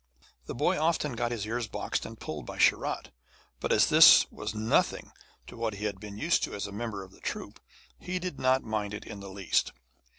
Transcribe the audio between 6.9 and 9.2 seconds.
of the troupe, he did not mind it in